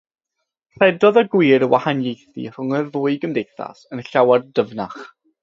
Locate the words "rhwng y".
2.57-2.81